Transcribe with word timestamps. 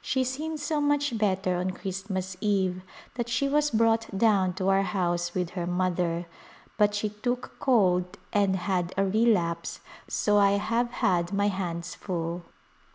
She 0.00 0.24
seemed 0.24 0.58
so 0.58 0.80
much 0.80 1.18
better 1.18 1.56
on 1.56 1.72
Christmas 1.72 2.34
Eve 2.40 2.80
that 3.16 3.28
she 3.28 3.46
was 3.46 3.70
brought 3.70 4.06
down 4.16 4.54
to 4.54 4.70
our 4.70 4.80
house 4.84 5.34
with 5.34 5.50
her 5.50 5.66
mother, 5.66 6.24
but 6.78 6.94
she 6.94 7.10
took 7.10 7.56
cold 7.58 8.16
and 8.32 8.56
had 8.56 8.94
a 8.96 9.04
relapse 9.04 9.80
so 10.08 10.38
I 10.38 10.52
have 10.52 10.90
had 10.92 11.30
my 11.30 11.48
hands 11.48 11.94
full. 11.94 12.44